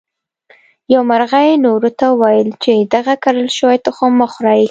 یوه 0.93 1.05
مرغۍ 1.09 1.49
نورو 1.65 1.89
ته 1.99 2.05
وویل 2.11 2.49
چې 2.63 2.71
دغه 2.95 3.13
کرل 3.23 3.47
شوي 3.57 3.77
تخم 3.85 4.11
مه 4.19 4.27
خورئ. 4.31 4.59